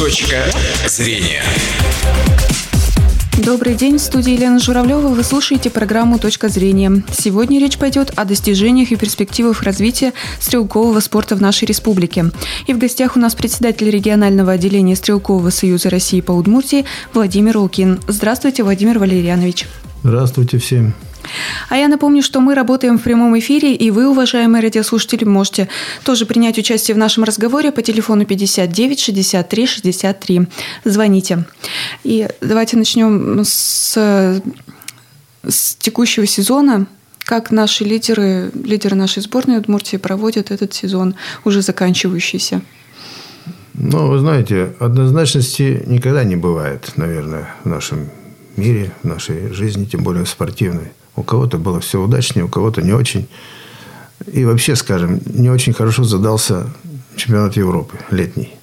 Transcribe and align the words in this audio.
Точка 0.00 0.46
зрения. 0.88 1.42
Добрый 3.44 3.74
день, 3.74 3.98
в 3.98 4.00
студии 4.00 4.32
Елена 4.32 4.58
Журавлева. 4.58 5.08
Вы 5.08 5.22
слушаете 5.22 5.68
программу 5.68 6.18
«Точка 6.18 6.48
зрения». 6.48 7.02
Сегодня 7.12 7.60
речь 7.60 7.76
пойдет 7.76 8.10
о 8.16 8.24
достижениях 8.24 8.92
и 8.92 8.96
перспективах 8.96 9.62
развития 9.62 10.14
стрелкового 10.40 11.00
спорта 11.00 11.36
в 11.36 11.42
нашей 11.42 11.66
республике. 11.66 12.30
И 12.66 12.72
в 12.72 12.78
гостях 12.78 13.16
у 13.16 13.20
нас 13.20 13.34
председатель 13.34 13.90
регионального 13.90 14.52
отделения 14.52 14.96
Стрелкового 14.96 15.50
союза 15.50 15.90
России 15.90 16.22
по 16.22 16.32
Удмуртии 16.32 16.86
Владимир 17.12 17.58
Лукин. 17.58 18.00
Здравствуйте, 18.08 18.62
Владимир 18.62 18.98
Валерьянович. 18.98 19.66
Здравствуйте 20.02 20.56
всем. 20.56 20.94
А 21.68 21.76
я 21.76 21.88
напомню, 21.88 22.22
что 22.22 22.40
мы 22.40 22.54
работаем 22.54 22.98
в 22.98 23.02
прямом 23.02 23.38
эфире, 23.38 23.74
и 23.74 23.90
вы, 23.90 24.08
уважаемые 24.08 24.62
радиослушатели, 24.62 25.24
можете 25.24 25.68
тоже 26.04 26.26
принять 26.26 26.58
участие 26.58 26.94
в 26.94 26.98
нашем 26.98 27.24
разговоре 27.24 27.72
по 27.72 27.82
телефону 27.82 28.24
59 28.24 29.00
63 29.00 29.66
63. 29.66 30.48
Звоните. 30.84 31.44
И 32.04 32.28
давайте 32.40 32.76
начнем 32.76 33.42
с, 33.44 33.96
с 35.46 35.74
текущего 35.76 36.26
сезона. 36.26 36.86
Как 37.24 37.50
наши 37.50 37.84
лидеры, 37.84 38.50
лидеры 38.54 38.96
нашей 38.96 39.22
сборной 39.22 39.58
Удмуртии 39.58 39.98
проводят 39.98 40.50
этот 40.50 40.74
сезон, 40.74 41.14
уже 41.44 41.62
заканчивающийся? 41.62 42.62
Ну, 43.74 44.08
вы 44.08 44.18
знаете, 44.18 44.74
однозначности 44.78 45.82
никогда 45.86 46.24
не 46.24 46.36
бывает, 46.36 46.92
наверное, 46.96 47.54
в 47.64 47.68
нашем 47.68 48.10
мире, 48.56 48.92
в 49.02 49.06
нашей 49.06 49.52
жизни, 49.52 49.84
тем 49.84 50.02
более 50.02 50.24
в 50.24 50.28
спортивной. 50.28 50.92
У 51.16 51.22
кого-то 51.22 51.58
было 51.58 51.80
все 51.80 52.00
удачнее, 52.00 52.44
у 52.44 52.48
кого-то 52.48 52.82
не 52.82 52.92
очень. 52.92 53.28
И 54.26 54.44
вообще, 54.44 54.76
скажем, 54.76 55.20
не 55.26 55.50
очень 55.50 55.72
хорошо 55.72 56.04
задался 56.04 56.66
чемпионат 57.16 57.56
Европы 57.56 57.98
летний. 58.10 58.54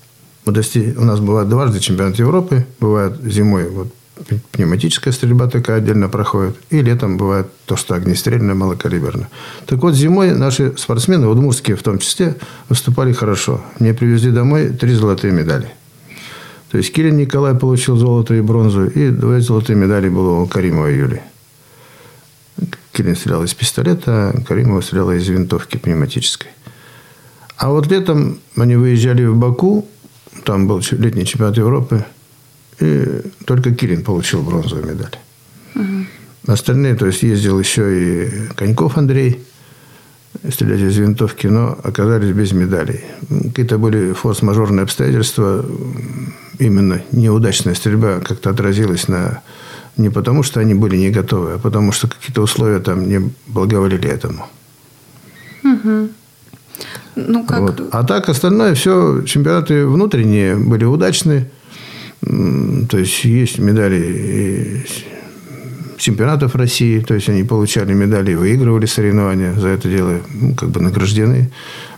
Мы 0.45 0.53
дости... 0.53 0.95
У 0.97 1.03
нас 1.03 1.19
бывает 1.19 1.49
дважды 1.49 1.79
чемпионат 1.79 2.17
Европы. 2.19 2.65
Бывает 2.79 3.19
зимой 3.23 3.69
вот, 3.69 3.89
пневматическая 4.51 5.13
стрельба 5.13 5.47
такая 5.47 5.77
отдельно 5.77 6.09
проходит. 6.09 6.55
И 6.69 6.81
летом 6.81 7.17
бывает 7.17 7.47
то, 7.65 7.75
что 7.75 7.95
огнестрельное, 7.95 8.55
малокалиберное. 8.55 9.29
Так 9.65 9.79
вот, 9.79 9.93
зимой 9.93 10.33
наши 10.35 10.73
спортсмены, 10.77 11.27
удмуртские 11.27 11.75
в 11.75 11.83
том 11.83 11.99
числе, 11.99 12.35
выступали 12.69 13.13
хорошо. 13.13 13.61
Мне 13.79 13.93
привезли 13.93 14.31
домой 14.31 14.69
три 14.69 14.93
золотые 14.93 15.33
медали. 15.33 15.69
То 16.71 16.77
есть 16.77 16.93
Кирин 16.93 17.17
Николай 17.17 17.55
получил 17.55 17.95
золото 17.95 18.33
и 18.33 18.41
бронзу, 18.41 18.87
и 18.87 19.09
две 19.09 19.39
золотые 19.41 19.77
медали 19.77 20.09
было 20.09 20.39
у 20.39 20.47
Каримова 20.47 20.87
Юли. 20.87 21.21
Кирин 22.97 23.15
стрелял 23.15 23.43
из 23.43 23.53
пистолета, 23.53 24.33
Каримова 24.47 24.81
стреляла 24.81 25.11
из 25.11 25.27
винтовки 25.27 25.77
пневматической. 25.77 26.49
А 27.55 27.69
вот 27.69 27.85
летом 27.91 28.39
они 28.55 28.75
выезжали 28.75 29.23
в 29.23 29.37
Баку, 29.37 29.87
там 30.43 30.67
был 30.67 30.81
летний 30.93 31.23
чемпионат 31.23 31.57
Европы, 31.57 32.03
и 32.79 33.21
только 33.45 33.75
Кирин 33.75 34.03
получил 34.03 34.41
бронзовую 34.41 34.87
медаль. 34.87 35.15
Угу. 35.75 36.53
Остальные, 36.53 36.95
то 36.95 37.05
есть 37.05 37.21
ездил 37.21 37.59
еще 37.59 37.83
и 38.01 38.47
Коньков 38.55 38.97
Андрей, 38.97 39.45
стрелять 40.51 40.81
из 40.81 40.97
винтовки, 40.97 41.45
но 41.45 41.77
оказались 41.83 42.33
без 42.33 42.51
медалей. 42.51 43.01
Какие-то 43.29 43.77
были 43.77 44.13
форс-мажорные 44.13 44.81
обстоятельства, 44.81 45.63
именно 46.57 47.03
неудачная 47.11 47.75
стрельба 47.75 48.21
как-то 48.21 48.49
отразилась 48.49 49.07
на 49.07 49.43
не 49.97 50.09
потому, 50.09 50.43
что 50.43 50.59
они 50.59 50.73
были 50.73 50.97
не 50.97 51.09
готовы, 51.09 51.53
а 51.53 51.57
потому, 51.57 51.91
что 51.91 52.07
какие-то 52.07 52.41
условия 52.41 52.79
там 52.79 53.07
не 53.07 53.31
благоволили 53.47 54.09
этому. 54.09 54.45
Угу. 55.63 56.09
Ну, 57.15 57.45
как... 57.45 57.59
вот. 57.59 57.89
А 57.91 58.03
так 58.03 58.29
остальное 58.29 58.75
все, 58.75 59.23
чемпионаты 59.23 59.85
внутренние 59.85 60.55
были 60.55 60.85
удачные. 60.85 61.49
То 62.21 62.97
есть 62.97 63.23
есть 63.25 63.59
медали 63.59 64.85
чемпионатов 65.97 66.55
России, 66.55 66.99
то 66.99 67.15
есть 67.15 67.29
они 67.29 67.43
получали 67.43 67.93
медали 67.93 68.35
выигрывали 68.35 68.85
соревнования, 68.85 69.53
за 69.53 69.69
это 69.69 69.89
дело 69.89 70.21
ну, 70.33 70.53
как 70.55 70.69
бы 70.69 70.79
награждены. 70.79 71.51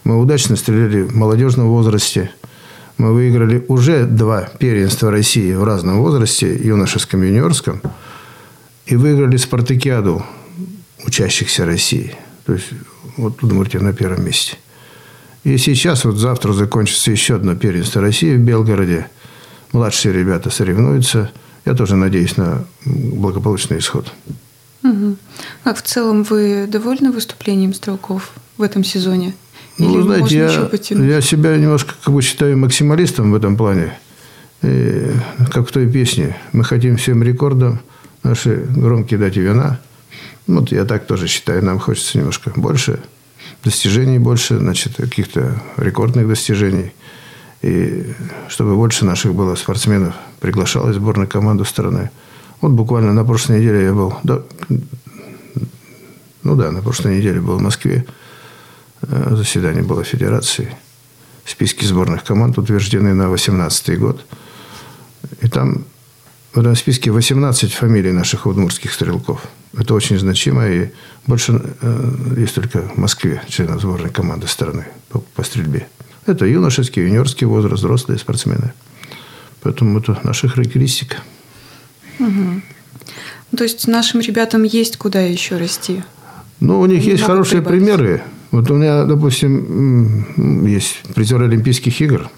Мы 0.04 0.18
удачно 0.18 0.56
стреляли 0.56 1.02
в 1.02 1.16
молодежном 1.16 1.68
возрасте– 1.68 2.32
мы 3.00 3.14
выиграли 3.14 3.64
уже 3.70 4.06
два 4.06 4.50
первенства 4.60 5.10
России 5.10 5.54
в 5.54 5.64
разном 5.64 6.00
возрасте, 6.00 6.54
юношеском 6.54 7.24
и 7.24 7.28
юниорском, 7.28 7.82
и 8.90 8.96
выиграли 8.96 9.38
спартакиаду 9.38 10.26
учащихся 11.06 11.66
России. 11.66 12.16
То 12.46 12.54
есть, 12.54 12.68
вот 13.18 13.42
Удмуртия 13.44 13.80
на 13.80 13.94
первом 13.94 14.26
месте. 14.26 14.58
И 15.44 15.58
сейчас, 15.58 16.04
вот 16.06 16.18
завтра 16.18 16.54
закончится 16.54 17.12
еще 17.12 17.36
одно 17.36 17.56
первенство 17.56 18.02
России 18.02 18.36
в 18.36 18.40
Белгороде. 18.40 19.08
Младшие 19.72 20.14
ребята 20.14 20.50
соревнуются. 20.50 21.32
Я 21.66 21.76
тоже 21.76 21.96
надеюсь 21.96 22.36
на 22.36 22.66
благополучный 22.86 23.78
исход. 23.78 24.12
Угу. 24.84 25.16
А 25.66 25.74
в 25.74 25.82
целом 25.84 26.24
вы 26.24 26.66
довольны 26.68 27.12
выступлением 27.12 27.74
стрелков 27.74 28.32
в 28.58 28.64
этом 28.64 28.84
сезоне? 28.84 29.36
Ну, 29.78 29.94
Или 29.94 30.02
знаете, 30.02 30.36
я, 30.36 31.16
я 31.16 31.22
себя 31.22 31.56
немножко 31.58 31.94
как 32.04 32.14
бы 32.14 32.22
считаю 32.22 32.58
максималистом 32.58 33.32
в 33.32 33.36
этом 33.36 33.56
плане. 33.56 33.94
И, 34.64 35.12
как 35.52 35.70
в 35.70 35.72
той 35.72 35.90
песне. 35.90 36.36
Мы 36.54 36.64
хотим 36.64 36.98
всем 36.98 37.22
рекордам 37.22 37.82
наши 38.24 38.56
громкие 38.56 39.20
дать 39.20 39.38
вина. 39.38 39.80
Вот 40.48 40.72
я 40.72 40.86
так 40.86 41.06
тоже 41.06 41.28
считаю. 41.28 41.64
Нам 41.64 41.80
хочется 41.80 42.18
немножко 42.18 42.52
больше 42.56 43.00
достижений, 43.64 44.20
больше, 44.20 44.58
значит, 44.58 44.96
каких-то 44.96 45.62
рекордных 45.78 46.28
достижений. 46.28 46.92
И 47.62 48.14
чтобы 48.48 48.76
больше 48.76 49.06
наших 49.06 49.36
было 49.36 49.56
спортсменов 49.56 50.16
приглашалось 50.40 50.96
в 50.96 51.00
сборную 51.00 51.28
команду 51.28 51.66
страны. 51.66 52.10
Вот 52.62 52.72
буквально 52.72 53.14
на 53.14 53.26
прошлой 53.26 53.60
неделе 53.60 53.84
я 53.84 53.94
был... 53.94 54.16
Да, 54.24 54.42
ну 56.44 56.56
да, 56.56 56.72
на 56.72 56.82
прошлой 56.82 57.18
неделе 57.18 57.42
был 57.42 57.58
в 57.58 57.62
Москве. 57.62 58.06
Э, 59.02 59.36
заседание 59.36 59.84
было 59.84 60.04
Федерации. 60.04 60.76
Списки 61.46 61.84
сборных 61.84 62.24
команд 62.24 62.58
утверждены 62.58 63.14
на 63.14 63.28
2018 63.28 64.00
год. 64.00 64.26
И 65.42 65.48
там 65.48 65.84
в 66.60 66.62
этом 66.62 66.76
списке 66.76 67.10
18 67.10 67.72
фамилий 67.72 68.12
наших 68.12 68.46
удмуртских 68.46 68.92
стрелков. 68.92 69.48
Это 69.78 69.94
очень 69.94 70.20
значимо. 70.20 70.68
И 70.68 70.90
больше 71.26 71.62
э, 71.82 72.36
есть 72.36 72.54
только 72.54 72.82
в 72.82 72.98
Москве 72.98 73.42
членов 73.48 73.80
сборной 73.80 74.10
команды 74.10 74.46
страны 74.48 74.86
по, 75.08 75.20
по 75.20 75.44
стрельбе. 75.44 75.88
Это 76.26 76.46
юношеский, 76.46 77.04
юниорский 77.04 77.48
возраст, 77.48 77.82
взрослые 77.82 78.20
спортсмены. 78.20 78.74
Поэтому 79.62 80.00
это 80.00 80.20
наша 80.24 80.50
характеристика. 80.50 81.20
Угу. 82.20 82.62
То 83.56 83.64
есть 83.64 83.88
нашим 83.88 84.20
ребятам 84.20 84.64
есть 84.64 84.98
куда 84.98 85.22
еще 85.22 85.56
расти? 85.56 86.04
Ну, 86.60 86.82
у 86.82 86.86
них 86.88 87.04
Они 87.04 87.12
есть 87.12 87.24
хорошие 87.24 87.62
прибавить. 87.62 87.86
примеры. 87.86 88.24
Вот 88.52 88.70
у 88.70 88.76
меня, 88.76 89.06
допустим, 89.06 90.66
есть 90.66 91.04
призер 91.16 91.42
Олимпийских 91.42 92.02
игр, 92.02 92.30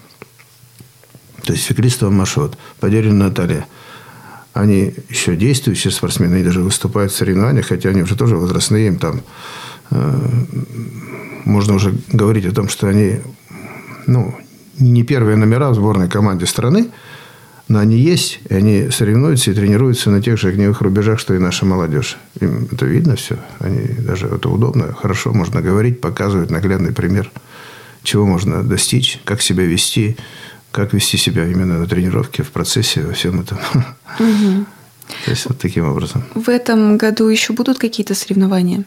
то 1.42 1.52
есть 1.52 1.64
Феклистова 1.64 2.10
Машот, 2.10 2.56
Подерина 2.78 3.24
Наталья. 3.24 3.66
Они 4.52 4.94
еще 5.08 5.34
действующие 5.36 5.92
спортсмены, 5.92 6.34
они 6.34 6.44
даже 6.44 6.60
выступают 6.60 7.12
в 7.12 7.16
соревнованиях, 7.16 7.66
хотя 7.66 7.88
они 7.90 8.02
уже 8.02 8.16
тоже 8.16 8.36
возрастные, 8.36 8.88
им 8.88 8.98
там 8.98 9.22
э, 9.90 10.18
можно 11.44 11.74
уже 11.74 11.94
говорить 12.08 12.44
о 12.46 12.52
том, 12.52 12.68
что 12.68 12.88
они 12.88 13.20
ну, 14.06 14.34
не 14.78 15.04
первые 15.04 15.36
номера 15.36 15.70
в 15.70 15.74
сборной 15.74 16.08
команде 16.08 16.46
страны, 16.46 16.90
но 17.68 17.78
они 17.78 17.96
есть, 17.96 18.40
и 18.48 18.54
они 18.54 18.90
соревнуются 18.90 19.50
и 19.50 19.54
тренируются 19.54 20.10
на 20.10 20.20
тех 20.20 20.38
же 20.38 20.48
огневых 20.48 20.82
рубежах, 20.82 21.18
что 21.18 21.32
и 21.34 21.38
наша 21.38 21.64
молодежь. 21.64 22.18
Им 22.40 22.68
это 22.70 22.84
видно 22.84 23.16
все. 23.16 23.38
Они 23.60 23.86
даже 23.98 24.26
это 24.26 24.50
удобно, 24.50 24.92
хорошо 24.92 25.32
можно 25.32 25.62
говорить, 25.62 26.00
показывают 26.00 26.50
наглядный 26.50 26.92
пример, 26.92 27.30
чего 28.02 28.26
можно 28.26 28.62
достичь, 28.62 29.20
как 29.24 29.40
себя 29.40 29.64
вести, 29.64 30.16
как 30.72 30.94
вести 30.94 31.18
себя 31.18 31.46
именно 31.46 31.78
на 31.78 31.86
тренировке, 31.86 32.42
в 32.42 32.50
процессе, 32.50 33.02
во 33.02 33.12
всем 33.12 33.40
этом. 33.40 33.58
Угу. 34.18 34.66
То 35.24 35.30
есть 35.30 35.46
вот 35.46 35.58
таким 35.58 35.88
образом. 35.88 36.24
В 36.34 36.48
этом 36.48 36.96
году 36.96 37.28
еще 37.28 37.52
будут 37.52 37.78
какие-то 37.78 38.14
соревнования? 38.14 38.84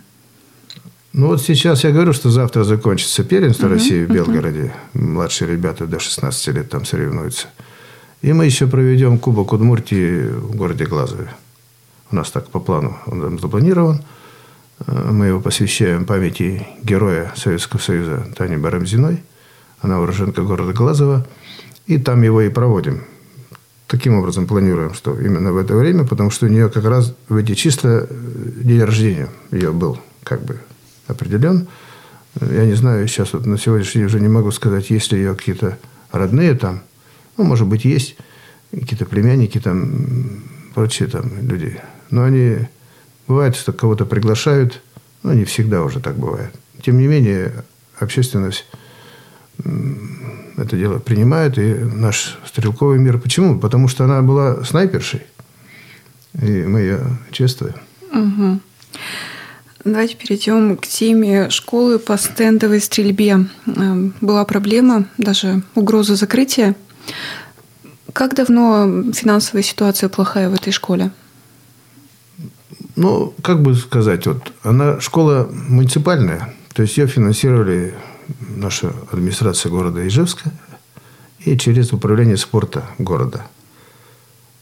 Ну 1.13 1.27
вот 1.27 1.41
сейчас 1.41 1.83
я 1.83 1.91
говорю, 1.91 2.11
что 2.11 2.29
завтра 2.29 2.63
закончится 2.63 3.23
первенство 3.23 3.67
uh 3.67 3.73
России 3.73 4.03
в 4.03 4.11
Белгороде. 4.11 4.73
uh 4.93 4.99
Младшие 4.99 5.49
ребята 5.49 5.85
до 5.85 5.99
16 5.99 6.47
лет 6.55 6.69
там 6.69 6.83
соревнуются. 6.83 7.47
И 8.21 8.33
мы 8.33 8.45
еще 8.45 8.67
проведем 8.67 9.17
Кубок 9.19 9.53
Удмуртии 9.53 10.27
в 10.27 10.55
городе 10.55 10.85
Глазове. 10.85 11.29
У 12.11 12.15
нас 12.15 12.31
так 12.31 12.49
по 12.49 12.59
плану 12.59 12.97
он 13.05 13.39
запланирован. 13.39 14.01
Э, 14.87 15.09
мы 15.11 15.27
его 15.27 15.39
посвящаем 15.39 16.05
памяти 16.05 16.67
героя 16.83 17.31
Советского 17.35 17.79
Союза 17.79 18.27
Тани 18.35 18.57
Барамзиной. 18.57 19.23
Она 19.81 20.01
уроженка 20.01 20.41
города 20.41 20.73
Глазова. 20.73 21.25
И 21.87 21.97
там 21.97 22.21
его 22.23 22.41
и 22.41 22.49
проводим. 22.49 23.03
Таким 23.87 24.15
образом 24.15 24.47
планируем, 24.47 24.93
что 24.93 25.19
именно 25.19 25.51
в 25.51 25.57
это 25.57 25.75
время, 25.75 26.05
потому 26.05 26.31
что 26.31 26.47
у 26.47 26.49
нее 26.49 26.69
как 26.69 26.85
раз 26.85 27.13
в 27.29 27.35
эти 27.35 27.53
числа 27.53 28.07
э, 28.07 28.07
день 28.63 28.81
рождения 28.81 29.29
ее 29.51 29.71
был 29.71 29.99
как 30.23 30.43
бы 30.43 30.59
определен. 31.07 31.67
Я 32.41 32.65
не 32.65 32.73
знаю, 32.73 33.07
сейчас 33.07 33.33
вот 33.33 33.45
на 33.45 33.57
сегодняшний 33.57 33.99
день 33.99 34.07
уже 34.07 34.19
не 34.19 34.27
могу 34.27 34.51
сказать, 34.51 34.89
есть 34.89 35.11
ли 35.11 35.19
ее 35.19 35.35
какие-то 35.35 35.77
родные 36.11 36.55
там– 36.55 36.81
Ну, 37.37 37.43
может 37.43 37.67
быть, 37.67 37.85
есть 37.85 38.15
какие-то 38.71 39.05
племянники, 39.05 39.59
там, 39.59 40.43
прочие 40.73 41.07
там 41.09 41.31
люди. 41.47 41.79
Но 42.09 42.23
они... 42.23 42.67
Бывает, 43.27 43.55
что 43.55 43.73
кого-то 43.73 44.05
приглашают, 44.05 44.83
но 45.23 45.33
не 45.33 45.45
всегда 45.45 45.81
уже 45.81 45.99
так 45.99 46.15
бывает. 46.15 46.53
Тем 46.83 46.99
не 46.99 47.07
менее, 47.07 47.65
общественность 47.97 48.65
это 50.57 50.77
дело 50.77 50.99
принимает, 50.99 51.57
и 51.57 51.73
наш 51.73 52.37
стрелковый 52.45 52.99
мир. 52.99 53.19
Почему? 53.19 53.59
Потому 53.59 53.87
что 53.87 54.03
она 54.03 54.21
была 54.21 54.63
снайпершей, 54.63 55.21
и 56.41 56.63
мы 56.63 56.79
ее 56.79 56.99
чествуем. 57.31 57.75
Угу. 58.11 58.59
Давайте 59.85 60.15
перейдем 60.15 60.77
к 60.77 60.87
теме 60.87 61.49
школы 61.51 61.99
по 61.99 62.17
стендовой 62.17 62.81
стрельбе. 62.81 63.45
Эм, 63.67 64.13
была 64.19 64.43
проблема, 64.45 65.05
даже 65.19 65.61
угроза 65.75 66.15
закрытия. 66.15 66.75
Как 68.11 68.33
давно 68.33 69.11
финансовая 69.13 69.61
ситуация 69.61 70.09
плохая 70.09 70.49
в 70.49 70.53
этой 70.53 70.71
школе? 70.71 71.11
Ну, 72.95 73.33
как 73.43 73.61
бы 73.61 73.75
сказать, 73.75 74.25
вот 74.25 74.53
она 74.63 74.99
школа 75.01 75.49
муниципальная, 75.51 76.53
то 76.73 76.81
есть 76.81 76.97
ее 76.97 77.07
финансировали 77.07 77.93
наша 78.39 78.93
администрация 79.11 79.69
города 79.69 80.05
Ижевска 80.07 80.51
и 81.39 81.57
через 81.57 81.93
управление 81.93 82.37
спорта 82.37 82.85
города. 82.97 83.45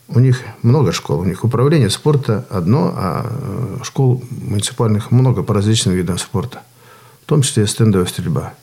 У 0.08 0.20
них 0.20 0.42
много 0.62 0.92
школ. 0.92 1.22
У 1.22 1.26
них 1.26 1.44
управление 1.44 1.90
спорта 1.90 2.46
одно, 2.50 2.94
а 2.96 3.26
э, 3.26 3.84
школ 3.84 4.24
муниципальных 4.30 5.12
много 5.12 5.44
по 5.44 5.54
различным 5.54 5.96
видам 5.96 6.18
спорта. 6.18 6.62
В 7.24 7.26
том 7.26 7.42
числе 7.42 7.66
стендовая 7.68 8.08
стрельба. 8.08 8.54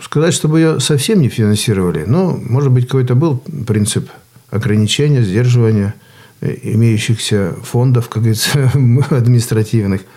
Сказать, 0.00 0.34
чтобы 0.34 0.60
ее 0.60 0.78
совсем 0.78 1.20
не 1.20 1.28
финансировали, 1.28 2.04
ну, 2.06 2.40
может 2.48 2.70
быть, 2.70 2.86
какой-то 2.86 3.14
был 3.14 3.38
принцип 3.66 4.10
ограничения, 4.50 5.22
сдерживания 5.22 5.94
э, 6.42 6.54
имеющихся 6.62 7.56
фондов, 7.62 8.08
как 8.08 8.22
говорится, 8.22 8.70
административных– 9.10 10.02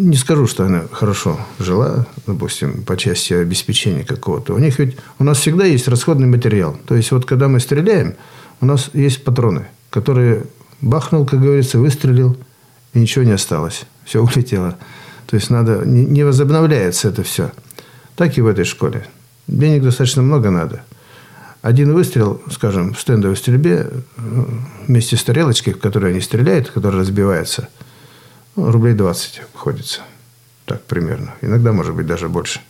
не 0.00 0.16
скажу, 0.16 0.46
что 0.46 0.64
она 0.64 0.84
хорошо 0.90 1.38
жила, 1.58 2.06
допустим, 2.26 2.82
по 2.84 2.96
части 2.96 3.34
обеспечения 3.34 4.04
какого-то. 4.04 4.54
У 4.54 4.58
них 4.58 4.78
ведь 4.78 4.96
у 5.18 5.24
нас 5.24 5.38
всегда 5.38 5.64
есть 5.64 5.88
расходный 5.88 6.26
материал. 6.26 6.76
То 6.86 6.94
есть 6.94 7.10
вот 7.12 7.26
когда 7.26 7.48
мы 7.48 7.60
стреляем, 7.60 8.14
у 8.60 8.66
нас 8.66 8.90
есть 8.94 9.24
патроны, 9.24 9.68
которые 9.90 10.44
бахнул, 10.80 11.26
как 11.26 11.40
говорится, 11.40 11.78
выстрелил, 11.78 12.36
и 12.94 13.00
ничего 13.00 13.24
не 13.24 13.32
осталось. 13.32 13.82
Все 14.04 14.22
улетело. 14.22 14.76
То 15.26 15.36
есть 15.36 15.50
надо, 15.50 15.84
не 15.84 16.24
возобновляется 16.24 17.08
это 17.08 17.22
все. 17.22 17.52
Так 18.16 18.36
и 18.38 18.40
в 18.40 18.46
этой 18.46 18.64
школе. 18.64 19.06
Денег 19.46 19.82
достаточно 19.82 20.22
много 20.22 20.50
надо. 20.50 20.82
Один 21.62 21.92
выстрел, 21.92 22.40
скажем, 22.50 22.94
в 22.94 23.00
стендовой 23.00 23.36
стрельбе 23.36 23.86
э, 23.90 24.44
вместе 24.86 25.16
с 25.16 25.22
тарелочкой, 25.22 25.74
в 25.74 25.78
которой 25.78 26.12
они 26.12 26.22
стреляют, 26.22 26.70
которая 26.70 27.02
разбивается– 27.02 27.68
рублей 28.56 28.94
20 28.94 29.40
обходится. 29.40 30.00
Так 30.66 30.82
примерно. 30.82 31.34
Иногда, 31.40 31.72
может 31.72 31.94
быть, 31.94 32.06
даже 32.06 32.28
больше. 32.28 32.60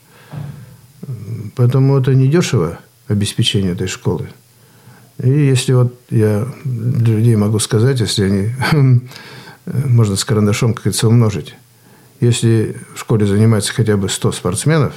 Поэтому 1.57 1.99
это 1.99 2.15
не 2.15 2.29
дешево 2.29 2.79
обеспечение 3.09 3.73
этой 3.73 3.89
школы. 3.89 4.31
И 5.23 5.29
если 5.29 5.73
вот 5.73 5.95
я 6.11 6.47
для 6.65 7.17
людей 7.17 7.37
могу 7.37 7.59
сказать, 7.59 8.01
если 8.01 8.25
они, 8.25 9.01
можно 9.67 10.17
с 10.17 10.25
карандашом, 10.25 10.73
как 10.73 10.85
говорится, 10.85 11.09
умножить. 11.09 11.55
Если 12.21 12.77
в 12.95 13.01
школе 13.01 13.27
занимается 13.27 13.73
хотя 13.73 13.97
бы 13.97 14.09
100 14.09 14.33
спортсменов, 14.33 14.95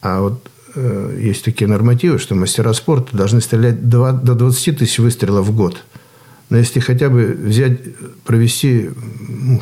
а 0.00 0.20
вот 0.20 0.46
э, 0.74 1.18
есть 1.20 1.44
такие 1.44 1.68
нормативы, 1.68 2.18
что 2.18 2.34
мастера 2.34 2.72
спорта 2.72 3.16
должны 3.16 3.40
стрелять 3.40 3.88
2, 3.88 4.12
до 4.12 4.34
20 4.34 4.78
тысяч 4.78 4.98
выстрелов 4.98 5.46
в 5.46 5.56
год– 5.56 5.82
но 6.52 6.58
если 6.58 6.80
хотя 6.80 7.08
бы 7.08 7.28
взять, 7.32 7.78
провести 8.24 8.90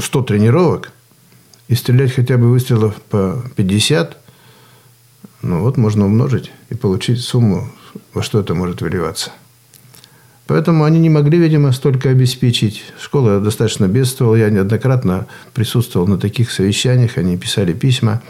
100 0.00 0.18
ну, 0.18 0.24
тренировок 0.24 0.90
и 1.68 1.76
стрелять 1.76 2.12
хотя 2.12 2.36
бы 2.36 2.50
выстрелов 2.50 2.96
по 3.02 3.44
50, 3.54 4.18
ну 5.42 5.60
вот 5.60 5.76
можно 5.76 6.06
умножить 6.06 6.50
и 6.68 6.74
получить 6.74 7.20
сумму, 7.20 7.70
во 8.12 8.24
что 8.24 8.40
это 8.40 8.54
может 8.54 8.82
выливаться. 8.82 9.30
Поэтому 10.48 10.82
они 10.82 10.98
не 10.98 11.10
могли, 11.10 11.38
видимо, 11.38 11.70
столько 11.70 12.10
обеспечить. 12.10 12.82
Школа 13.00 13.38
достаточно 13.38 13.86
бедствовала. 13.86 14.34
Я 14.34 14.50
неоднократно 14.50 15.28
присутствовал 15.54 16.08
на 16.08 16.18
таких 16.18 16.50
совещаниях. 16.50 17.18
Они 17.18 17.36
писали 17.36 17.72
письма. 17.72 18.20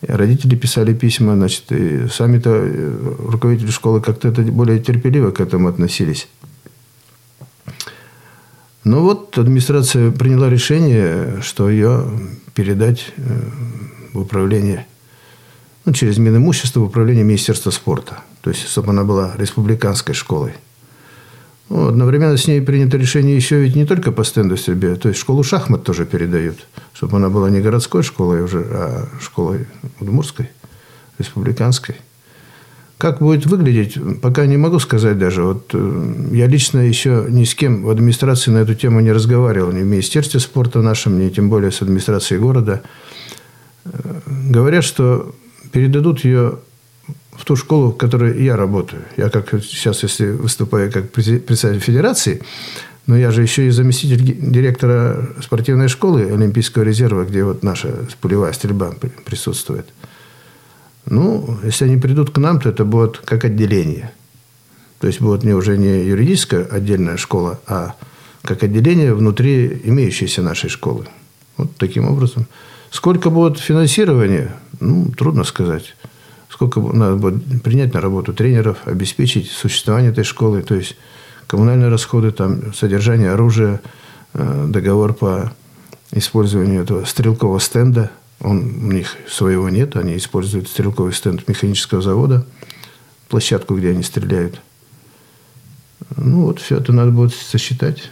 Родители 0.00 0.56
писали 0.56 0.94
письма. 0.94 1.34
Значит, 1.34 1.70
и 1.70 2.08
сами-то 2.08 2.50
э, 2.50 3.14
руководители 3.28 3.70
школы 3.70 4.00
как-то 4.00 4.28
это 4.28 4.40
более 4.40 4.78
терпеливо 4.78 5.32
к 5.32 5.40
этому 5.40 5.68
относились. 5.68 6.28
Ну 8.84 9.00
вот 9.00 9.38
администрация 9.38 10.10
приняла 10.10 10.50
решение, 10.50 11.40
что 11.40 11.70
ее 11.70 12.04
передать 12.54 13.12
э, 13.16 13.22
в 14.12 14.20
управление, 14.20 14.86
ну, 15.86 15.94
через 15.94 16.18
Минимущество 16.18 16.80
в 16.80 16.84
управление 16.84 17.24
Министерства 17.24 17.70
спорта. 17.70 18.18
То 18.42 18.50
есть, 18.50 18.68
чтобы 18.68 18.90
она 18.90 19.04
была 19.04 19.32
республиканской 19.38 20.14
школой. 20.14 20.52
Ну, 21.70 21.88
одновременно 21.88 22.36
с 22.36 22.46
ней 22.46 22.60
принято 22.60 22.98
решение 22.98 23.34
еще 23.34 23.58
ведь 23.62 23.74
не 23.74 23.86
только 23.86 24.12
по 24.12 24.22
стенду 24.22 24.58
стрельбе, 24.58 24.96
то 24.96 25.08
есть 25.08 25.18
школу 25.18 25.42
шахмат 25.42 25.82
тоже 25.82 26.04
передают, 26.04 26.66
чтобы 26.92 27.16
она 27.16 27.30
была 27.30 27.48
не 27.48 27.62
городской 27.62 28.02
школой 28.02 28.42
уже, 28.42 28.66
а 28.70 29.08
школой 29.18 29.66
удмурской, 29.98 30.50
республиканской. 31.18 31.96
Как 33.04 33.18
будет 33.18 33.44
выглядеть, 33.44 33.98
пока 34.22 34.46
не 34.46 34.56
могу 34.56 34.78
сказать 34.78 35.18
даже. 35.18 35.42
Вот 35.42 35.72
э, 35.74 36.14
я 36.32 36.46
лично 36.46 36.78
еще 36.78 37.26
ни 37.28 37.44
с 37.44 37.54
кем 37.54 37.82
в 37.82 37.90
администрации 37.90 38.50
на 38.50 38.62
эту 38.62 38.74
тему 38.74 39.00
не 39.00 39.12
разговаривал, 39.12 39.72
ни 39.72 39.82
в 39.82 39.84
Министерстве 39.84 40.40
спорта 40.40 40.80
нашем, 40.80 41.18
ни 41.18 41.28
тем 41.28 41.50
более 41.50 41.70
с 41.70 41.82
администрацией 41.82 42.40
города. 42.40 42.80
Э, 43.84 43.90
говорят, 44.48 44.84
что 44.84 45.34
передадут 45.70 46.24
ее 46.24 46.60
в 47.32 47.44
ту 47.44 47.56
школу, 47.56 47.90
в 47.90 47.98
которой 47.98 48.42
я 48.42 48.56
работаю. 48.56 49.02
Я 49.18 49.28
как 49.28 49.50
сейчас, 49.62 50.02
если 50.02 50.30
выступаю 50.30 50.90
как 50.90 51.10
председатель 51.10 51.80
федерации, 51.80 52.40
но 53.06 53.18
я 53.18 53.30
же 53.32 53.42
еще 53.42 53.66
и 53.66 53.70
заместитель 53.70 54.50
директора 54.50 55.28
спортивной 55.42 55.88
школы 55.88 56.22
Олимпийского 56.22 56.84
резерва, 56.84 57.24
где 57.24 57.44
вот 57.44 57.62
наша 57.62 58.06
пулевая 58.22 58.54
стрельба 58.54 58.94
присутствует– 59.26 59.84
ну, 61.06 61.58
если 61.62 61.84
они 61.84 61.96
придут 61.96 62.30
к 62.30 62.38
нам, 62.38 62.60
то 62.60 62.68
это 62.68 62.84
будет 62.84 63.18
как 63.18 63.44
отделение. 63.44 64.12
То 65.00 65.06
есть 65.06 65.20
будет 65.20 65.44
не 65.44 65.52
уже 65.52 65.76
не 65.76 66.04
юридическая 66.04 66.64
отдельная 66.64 67.16
школа, 67.16 67.60
а 67.66 67.94
как 68.42 68.62
отделение 68.62 69.14
внутри 69.14 69.82
имеющейся 69.84 70.42
нашей 70.42 70.70
школы. 70.70 71.06
Вот 71.56 71.76
таким 71.76 72.08
образом. 72.08 72.46
Сколько 72.90 73.30
будет 73.30 73.58
финансирования, 73.58 74.54
ну, 74.80 75.10
трудно 75.16 75.44
сказать. 75.44 75.94
Сколько 76.48 76.80
надо 76.80 77.16
будет 77.16 77.62
принять 77.62 77.92
на 77.92 78.00
работу 78.00 78.32
тренеров, 78.32 78.78
обеспечить 78.86 79.50
существование 79.50 80.12
этой 80.12 80.24
школы, 80.24 80.62
то 80.62 80.74
есть 80.74 80.96
коммунальные 81.48 81.88
расходы, 81.88 82.30
там, 82.30 82.72
содержание 82.72 83.32
оружия, 83.32 83.80
э, 84.32 84.66
договор 84.68 85.12
по 85.12 85.52
использованию 86.12 86.82
этого 86.82 87.04
стрелкового 87.04 87.58
стенда– 87.58 88.10
он, 88.40 88.84
у 88.84 88.92
них 88.92 89.16
своего 89.28 89.68
нет, 89.68 89.96
они 89.96 90.16
используют 90.16 90.68
стрелковый 90.68 91.12
стенд 91.12 91.46
механического 91.48 92.02
завода, 92.02 92.46
площадку, 93.28 93.76
где 93.76 93.90
они 93.90 94.02
стреляют. 94.02 94.60
Ну, 96.16 96.42
вот 96.42 96.60
все 96.60 96.76
это 96.76 96.92
надо 96.92 97.10
будет 97.10 97.34
сосчитать. 97.34 98.10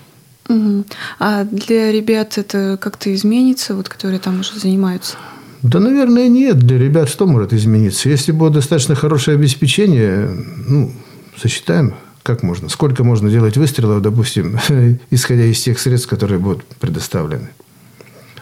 Угу. 0.49 0.85
А 1.19 1.45
для 1.45 1.93
ребят 1.93 2.39
это 2.39 2.79
как-то 2.81 3.15
изменится, 3.15 3.75
вот, 3.75 3.89
которые 3.89 4.19
там 4.19 4.41
уже 4.41 4.59
занимаются? 4.59 5.17
Да, 5.63 5.79
наверное, 5.79 6.29
нет. 6.29 6.59
Для 6.59 6.79
ребят 6.79 7.09
что 7.09 7.27
может 7.27 7.53
измениться? 7.53 8.09
Если 8.09 8.33
будет 8.33 8.55
достаточно 8.55 8.95
хорошее 8.95 9.37
обеспечение, 9.37 10.29
ну, 10.67 10.93
сосчитаем, 11.37 11.95
как 12.23 12.43
можно. 12.43 12.69
Сколько 12.69 13.05
можно 13.05 13.31
делать 13.31 13.57
выстрелов, 13.57 14.03
допустим, 14.03 14.59
исходя 15.11 15.45
из 15.45 15.61
тех 15.61 15.79
средств, 15.79 16.09
которые 16.09 16.41
будут 16.41 16.65
предоставлены. 16.65 17.51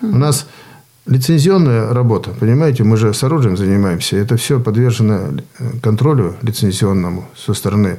Угу. 0.00 0.12
У 0.12 0.16
нас 0.16 0.46
лицензионная 1.10 1.92
работа, 1.92 2.30
понимаете, 2.30 2.84
мы 2.84 2.96
же 2.96 3.12
с 3.12 3.22
оружием 3.24 3.56
занимаемся, 3.56 4.16
это 4.16 4.36
все 4.36 4.60
подвержено 4.60 5.40
э, 5.58 5.70
контролю 5.82 6.36
лицензионному 6.40 7.28
со 7.36 7.52
стороны 7.52 7.98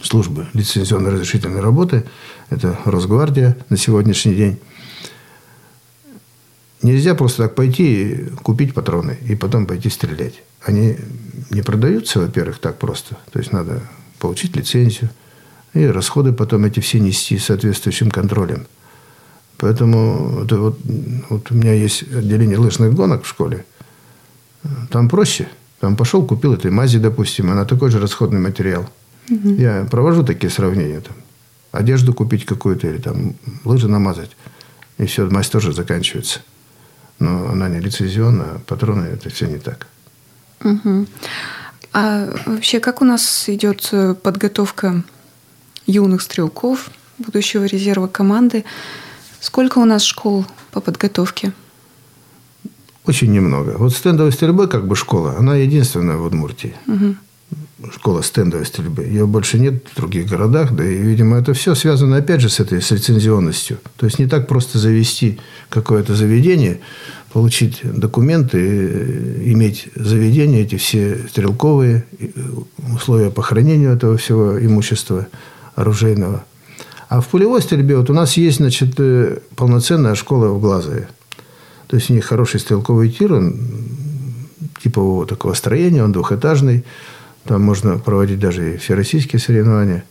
службы 0.00 0.46
лицензионно-разрешительной 0.54 1.60
работы, 1.60 2.04
это 2.48 2.78
Росгвардия 2.86 3.56
на 3.68 3.76
сегодняшний 3.76 4.34
день. 4.34 4.58
Нельзя 6.82 7.14
просто 7.14 7.44
так 7.44 7.54
пойти 7.54 8.02
и 8.02 8.30
купить 8.42 8.72
патроны 8.72 9.18
и 9.28 9.34
потом 9.34 9.66
пойти 9.66 9.90
стрелять. 9.90 10.42
Они 10.62 10.96
не 11.50 11.62
продаются, 11.62 12.20
во-первых, 12.20 12.60
так 12.60 12.78
просто. 12.78 13.16
То 13.30 13.40
есть 13.40 13.52
надо 13.52 13.82
получить 14.18 14.56
лицензию 14.56 15.10
и 15.74 15.84
расходы 15.84 16.32
потом 16.32 16.64
эти 16.64 16.80
все 16.80 16.98
нести 17.00 17.38
соответствующим 17.38 18.10
контролем. 18.10 18.66
Поэтому 19.58 20.44
вот, 20.44 20.78
вот 21.30 21.50
у 21.50 21.54
меня 21.54 21.72
есть 21.72 22.02
отделение 22.02 22.58
лыжных 22.58 22.94
гонок 22.94 23.24
в 23.24 23.28
школе. 23.28 23.64
Там 24.90 25.08
проще. 25.08 25.48
Там 25.80 25.96
пошел, 25.96 26.24
купил 26.26 26.54
этой 26.54 26.70
мази, 26.70 26.98
допустим, 26.98 27.50
она 27.50 27.64
такой 27.64 27.90
же 27.90 28.00
расходный 28.00 28.40
материал. 28.40 28.88
Угу. 29.30 29.50
Я 29.50 29.86
провожу 29.90 30.24
такие 30.24 30.50
сравнения. 30.50 31.00
Там, 31.00 31.14
одежду 31.72 32.14
купить 32.14 32.46
какую-то 32.46 32.88
или 32.88 32.98
там 32.98 33.34
лыжи 33.64 33.88
намазать. 33.88 34.36
И 34.98 35.06
все, 35.06 35.26
мазь 35.26 35.48
тоже 35.48 35.72
заканчивается. 35.72 36.40
Но 37.18 37.48
она 37.50 37.68
не 37.68 37.80
лицензионная, 37.80 38.56
а 38.56 38.60
патроны 38.66 39.04
это 39.04 39.28
все 39.30 39.46
не 39.46 39.58
так. 39.58 39.86
Угу. 40.64 41.06
А 41.92 42.28
вообще, 42.46 42.80
как 42.80 43.02
у 43.02 43.04
нас 43.04 43.48
идет 43.48 43.88
э, 43.92 44.14
подготовка 44.14 45.02
юных 45.86 46.22
стрелков, 46.22 46.90
будущего 47.18 47.64
резерва 47.64 48.06
команды? 48.06 48.64
Сколько 49.40 49.78
у 49.78 49.84
нас 49.84 50.02
школ 50.02 50.46
по 50.72 50.80
подготовке? 50.80 51.52
Очень 53.06 53.32
немного. 53.32 53.76
Вот 53.78 53.92
стендовой 53.92 54.32
стрельбы, 54.32 54.66
как 54.66 54.86
бы 54.86 54.96
школа, 54.96 55.36
она 55.38 55.54
единственная 55.56 56.16
в 56.16 56.24
Удмуртии. 56.24 56.74
Угу. 56.88 57.14
Школа 57.92 58.22
стендовой 58.22 58.66
стрельбы. 58.66 59.04
Ее 59.04 59.26
больше 59.26 59.60
нет 59.60 59.84
в 59.92 59.96
других 59.96 60.28
городах. 60.28 60.72
Да 60.72 60.84
и, 60.84 60.96
видимо, 60.96 61.38
это 61.38 61.54
все 61.54 61.76
связано, 61.76 62.16
опять 62.16 62.40
же, 62.40 62.48
с 62.48 62.58
этой 62.58 62.82
с 62.82 62.90
лицензионностью. 62.90 63.78
То 63.96 64.06
есть, 64.06 64.18
не 64.18 64.26
так 64.26 64.48
просто 64.48 64.78
завести 64.78 65.38
какое-то 65.68 66.16
заведение, 66.16 66.80
получить 67.32 67.80
документы, 67.84 68.58
э, 68.58 69.42
иметь 69.52 69.88
заведение, 69.94 70.62
эти 70.62 70.76
все 70.76 71.28
стрелковые, 71.28 72.06
э, 72.18 72.26
условия 72.94 73.30
по 73.30 73.42
хранению 73.42 73.92
этого 73.92 74.16
всего 74.16 74.58
имущества 74.58 75.28
оружейного. 75.76 76.44
А 77.08 77.20
в 77.20 77.28
пулевой 77.28 77.62
стрельбе 77.62 77.96
вот 77.96 78.10
у 78.10 78.12
нас 78.12 78.36
есть, 78.36 78.56
значит, 78.56 78.94
э, 78.98 79.38
полноценная 79.54 80.14
школа 80.14 80.48
в 80.48 80.60
Глазове. 80.60 81.08
То 81.86 81.96
есть 81.96 82.10
у 82.10 82.14
них 82.14 82.24
хороший 82.24 82.58
стрелковый 82.58 83.10
тир, 83.10 83.34
он 83.34 83.60
типового 84.82 85.26
такого 85.26 85.54
строения, 85.54 86.02
он 86.02 86.12
двухэтажный. 86.12 86.84
Там 87.44 87.62
можно 87.62 87.98
проводить 87.98 88.40
даже 88.40 88.74
и 88.74 88.76
всероссийские 88.76 89.38
соревнования. 89.38 90.04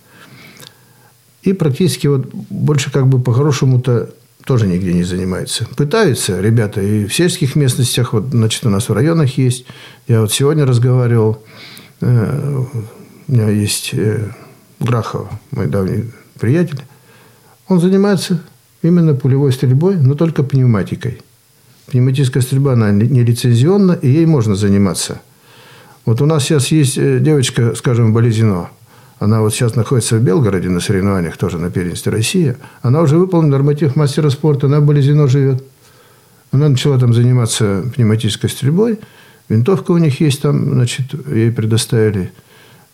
И 1.44 1.52
практически 1.54 2.08
вот 2.08 2.28
больше 2.34 2.92
как 2.92 3.08
бы 3.08 3.22
по-хорошему-то 3.22 4.10
тоже 4.46 4.68
нигде 4.68 4.94
не 4.94 5.04
занимается. 5.04 5.68
Пытаются 5.76 6.40
ребята 6.40 6.82
и 6.82 7.08
в 7.08 7.14
сельских 7.14 7.56
местностях, 7.56 8.14
вот, 8.14 8.28
значит, 8.30 8.66
у 8.66 8.70
нас 8.70 8.88
в 8.88 8.94
районах 8.94 9.38
есть. 9.38 9.66
Я 10.08 10.22
вот 10.22 10.32
сегодня 10.32 10.66
разговаривал, 10.66 11.44
э, 12.02 12.64
у 13.28 13.32
меня 13.32 13.50
есть 13.50 13.90
э, 13.94 14.32
Грахов, 14.80 15.28
мой 15.52 15.68
давний 15.68 16.06
приятель. 16.40 16.82
Он 17.68 17.80
занимается 17.80 18.42
именно 18.82 19.14
пулевой 19.16 19.52
стрельбой, 19.52 19.96
но 19.96 20.16
только 20.16 20.44
пневматикой. 20.44 21.22
Пневматическая 21.88 22.42
стрельба, 22.42 22.74
она 22.74 22.92
не 22.92 23.24
лицензионна, 23.24 23.94
и 23.94 24.10
ей 24.10 24.26
можно 24.26 24.56
заниматься. 24.56 25.22
Вот 26.06 26.22
у 26.22 26.26
нас 26.26 26.44
сейчас 26.44 26.68
есть 26.68 26.98
э, 26.98 27.20
девочка, 27.20 27.74
скажем, 27.76 28.14
Болезино. 28.14 28.70
Она 29.20 29.42
вот 29.42 29.54
сейчас 29.54 29.76
находится 29.76 30.18
в 30.18 30.22
Белгороде 30.22 30.70
на 30.70 30.80
соревнованиях, 30.80 31.38
тоже 31.38 31.58
на 31.58 31.72
первенстве 31.72 32.12
России. 32.12 32.56
Она 32.82 33.02
уже 33.02 33.18
выполнила 33.18 33.52
норматив 33.52 33.96
мастера 33.96 34.30
спорта, 34.30 34.68
она 34.68 34.82
в 34.82 34.86
Болезино 34.86 35.28
живет. 35.28 35.64
Она 36.52 36.70
начала 36.70 37.00
там 37.00 37.14
заниматься 37.14 37.84
пневматической 37.96 38.50
стрельбой. 38.50 39.00
Винтовка 39.50 39.92
у 39.92 39.98
них 39.98 40.22
есть 40.22 40.42
там, 40.42 40.74
значит, 40.74 41.06
ей 41.28 41.52
предоставили. 41.52 42.32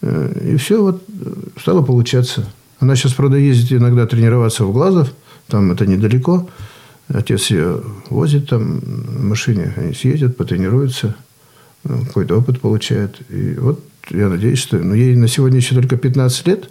Э, 0.02 0.52
и 0.54 0.56
все 0.58 0.82
вот 0.82 1.04
стало 1.60 1.82
получаться. 1.82 2.46
Она 2.82 2.96
сейчас, 2.96 3.14
правда, 3.14 3.38
ездит 3.38 3.80
иногда 3.80 4.08
тренироваться 4.08 4.66
в 4.66 4.74
Глазов. 4.74 5.14
Там 5.48 5.72
это 5.72 5.86
недалеко. 5.86 6.50
Отец 7.08 7.52
ее 7.52 7.82
возит 8.10 8.50
там 8.50 8.80
в 8.80 9.24
машине, 9.24 9.74
они 9.78 9.94
съездят, 9.94 10.36
потренируются, 10.36 11.16
ну, 11.84 12.06
какой-то 12.06 12.38
опыт 12.38 12.60
получают. 12.60 13.22
И 13.30 13.56
вот 13.60 13.84
я 14.10 14.30
надеюсь, 14.30 14.60
что 14.60 14.78
ну, 14.78 14.94
ей 14.94 15.16
на 15.16 15.28
сегодня 15.28 15.58
еще 15.58 15.76
только 15.76 15.98
15 15.98 16.48
лет, 16.48 16.70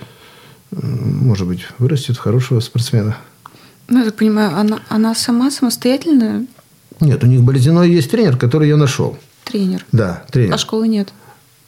может 0.71 1.47
быть, 1.47 1.67
вырастет 1.79 2.17
в 2.17 2.21
хорошего 2.21 2.61
спортсмена. 2.61 3.17
Ну, 3.89 3.99
я 3.99 4.05
так 4.07 4.15
понимаю, 4.15 4.57
она, 4.57 4.81
она 4.89 5.15
сама 5.15 5.51
самостоятельная? 5.51 6.47
Нет, 7.01 7.23
у 7.23 7.27
них 7.27 7.43
Болезиной 7.43 7.91
есть 7.91 8.11
тренер, 8.11 8.37
который 8.37 8.69
я 8.69 8.77
нашел. 8.77 9.19
Тренер? 9.45 9.85
Да, 9.93 10.25
тренер. 10.31 10.55
А 10.55 10.59
школы 10.59 10.89
нет? 10.89 11.13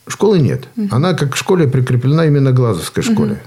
Школы 0.06 0.38
нет. 0.38 0.68
Угу. 0.76 0.88
Она 0.90 1.14
как 1.14 1.34
в 1.34 1.38
школе 1.38 1.68
прикреплена 1.68 2.26
именно 2.26 2.52
к 2.52 2.54
Глазовской 2.54 3.02
школе. 3.02 3.32
Угу. 3.32 3.40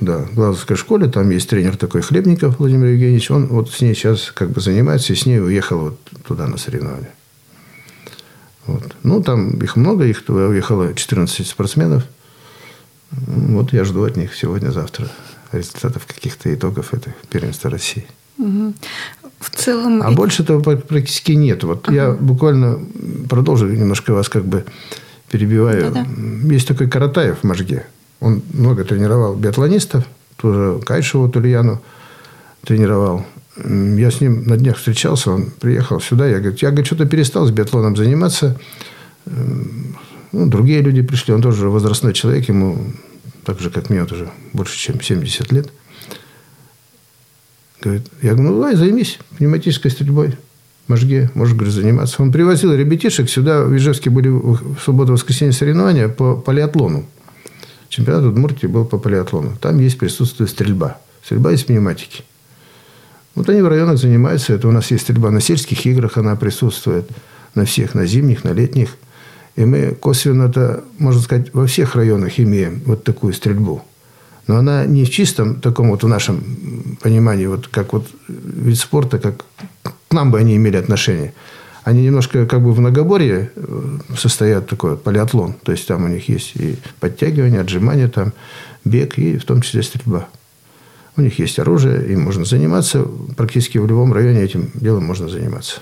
Да, 0.00 0.18
в 0.18 0.34
Глазовской 0.34 0.76
школе. 0.76 1.08
Там 1.08 1.28
есть 1.30 1.48
тренер 1.48 1.76
такой 1.76 2.00
Хлебников 2.00 2.58
Владимир 2.58 2.88
Евгеньевич. 2.88 3.30
Он 3.30 3.46
вот 3.46 3.70
с 3.70 3.80
ней 3.80 3.94
сейчас 3.94 4.30
как 4.32 4.50
бы 4.50 4.60
занимается, 4.60 5.12
и 5.12 5.16
с 5.16 5.26
ней 5.26 5.40
уехал 5.40 5.78
вот 5.78 6.00
туда 6.26 6.46
на 6.46 6.56
соревнования. 6.56 7.10
Вот. 8.66 8.96
Ну, 9.02 9.22
там 9.22 9.50
их 9.58 9.76
много, 9.76 10.04
их 10.04 10.24
туда 10.24 10.46
уехало 10.46 10.94
14 10.94 11.46
спортсменов. 11.46 12.04
Вот 13.10 13.72
я 13.72 13.84
жду 13.84 14.04
от 14.04 14.16
них 14.16 14.34
сегодня-завтра 14.34 15.08
результатов 15.52 16.06
каких-то 16.06 16.52
итогов 16.54 16.94
этой 16.94 17.12
первенства 17.28 17.70
России. 17.70 18.06
Угу. 18.38 18.74
В 19.40 19.50
целом... 19.50 20.02
А 20.02 20.10
больше 20.12 20.42
этого 20.42 20.60
практически 20.60 21.32
нет. 21.32 21.64
Вот 21.64 21.88
ага. 21.88 21.94
я 21.94 22.10
буквально 22.12 22.80
продолжу 23.28 23.66
немножко 23.66 24.12
вас 24.12 24.28
как 24.28 24.44
бы 24.44 24.64
перебиваю. 25.30 25.90
Да-да. 25.90 26.52
Есть 26.52 26.68
такой 26.68 26.88
Каратаев 26.88 27.38
в 27.40 27.44
Можге. 27.44 27.86
Он 28.20 28.42
много 28.52 28.84
тренировал 28.84 29.34
биатлонистов, 29.34 30.04
тоже 30.36 30.80
Кайшеву 30.84 31.28
Тульяну 31.28 31.80
тренировал. 32.62 33.24
Я 33.56 34.10
с 34.10 34.20
ним 34.20 34.44
на 34.44 34.56
днях 34.56 34.76
встречался, 34.76 35.32
он 35.32 35.50
приехал 35.58 36.00
сюда, 36.00 36.26
я 36.26 36.38
говорю, 36.38 36.56
я 36.60 36.70
говорю, 36.70 36.86
что-то 36.86 37.06
перестал 37.06 37.46
с 37.46 37.50
биатлоном 37.50 37.96
заниматься. 37.96 38.58
Ну, 40.32 40.46
другие 40.46 40.80
люди 40.80 41.02
пришли, 41.02 41.34
он 41.34 41.42
тоже 41.42 41.68
возрастной 41.68 42.14
человек, 42.14 42.48
ему 42.48 42.78
так 43.44 43.58
же, 43.58 43.70
как 43.70 43.90
мне, 43.90 44.02
вот 44.02 44.12
уже 44.12 44.30
больше, 44.52 44.78
чем 44.78 45.00
70 45.00 45.52
лет. 45.52 45.68
Говорит, 47.82 48.06
я 48.22 48.34
говорю, 48.34 48.50
ну, 48.50 48.54
давай 48.56 48.76
займись 48.76 49.18
пневматической 49.38 49.90
стрельбой. 49.90 50.36
Можге, 50.86 51.30
можешь, 51.34 51.54
говорю, 51.54 51.70
заниматься. 51.70 52.22
Он 52.22 52.32
привозил 52.32 52.74
ребятишек 52.74 53.30
сюда, 53.30 53.64
в 53.64 53.74
Ижевске 53.76 54.10
были 54.10 54.28
в 54.28 54.78
субботу-воскресенье 54.84 55.52
соревнования 55.52 56.08
по 56.08 56.36
полиатлону. 56.36 57.06
Чемпионат 57.90 58.24
Удмуртии 58.24 58.68
был 58.68 58.84
по 58.84 58.98
полиатлону. 58.98 59.56
Там 59.60 59.80
есть 59.80 59.98
присутствие 59.98 60.48
стрельба. 60.48 60.98
Стрельба 61.24 61.52
из 61.52 61.64
пневматики. 61.64 62.22
Вот 63.34 63.48
они 63.48 63.62
в 63.62 63.68
районах 63.68 63.98
занимаются. 63.98 64.52
Это 64.52 64.68
у 64.68 64.70
нас 64.70 64.92
есть 64.92 65.02
стрельба 65.02 65.30
на 65.30 65.40
сельских 65.40 65.84
играх, 65.86 66.16
она 66.16 66.36
присутствует 66.36 67.10
на 67.56 67.64
всех, 67.64 67.94
на 67.94 68.06
зимних, 68.06 68.44
на 68.44 68.50
летних. 68.50 68.96
И 69.56 69.64
мы 69.64 69.96
косвенно 70.00 70.44
это, 70.44 70.84
можно 70.98 71.20
сказать, 71.20 71.52
во 71.52 71.66
всех 71.66 71.96
районах 71.96 72.38
имеем 72.38 72.80
вот 72.86 73.02
такую 73.02 73.34
стрельбу. 73.34 73.82
Но 74.46 74.56
она 74.56 74.86
не 74.86 75.04
в 75.04 75.10
чистом 75.10 75.60
таком 75.60 75.90
вот 75.90 76.04
в 76.04 76.08
нашем 76.08 76.96
понимании, 77.02 77.46
вот 77.46 77.66
как 77.66 77.92
вот 77.92 78.06
вид 78.28 78.78
спорта, 78.78 79.18
как 79.18 79.44
к 79.82 80.12
нам 80.12 80.30
бы 80.30 80.38
они 80.38 80.56
имели 80.56 80.76
отношение 80.76 81.34
они 81.84 82.04
немножко 82.04 82.46
как 82.46 82.62
бы 82.62 82.72
в 82.72 82.80
многоборье 82.80 83.50
э, 83.54 83.98
состоят 84.16 84.68
такой 84.68 84.96
полиатлон. 84.96 85.54
То 85.62 85.72
есть 85.72 85.86
там 85.86 86.04
у 86.04 86.08
них 86.08 86.28
есть 86.28 86.56
и 86.56 86.76
подтягивание, 87.00 87.60
отжимание, 87.60 88.08
там, 88.08 88.32
бег 88.84 89.18
и 89.18 89.38
в 89.38 89.44
том 89.44 89.62
числе 89.62 89.82
стрельба. 89.82 90.28
У 91.16 91.22
них 91.22 91.38
есть 91.38 91.58
оружие, 91.58 92.12
им 92.12 92.22
можно 92.22 92.44
заниматься. 92.44 93.06
Практически 93.36 93.78
в 93.78 93.86
любом 93.86 94.12
районе 94.12 94.42
этим 94.42 94.70
делом 94.74 95.04
можно 95.04 95.28
заниматься. 95.28 95.80